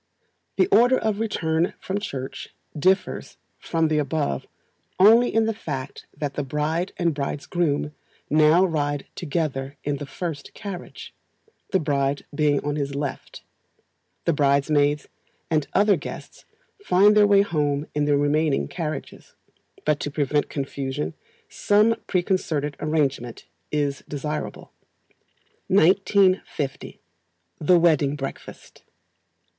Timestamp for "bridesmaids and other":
14.33-15.97